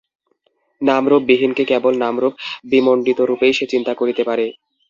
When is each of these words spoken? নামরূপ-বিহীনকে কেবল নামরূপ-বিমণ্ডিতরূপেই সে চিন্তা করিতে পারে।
নামরূপ-বিহীনকে 0.81 1.63
কেবল 1.65 1.93
নামরূপ-বিমণ্ডিতরূপেই 1.97 3.53
সে 3.53 3.65
চিন্তা 3.73 3.93
করিতে 3.95 4.21
পারে। 4.29 4.45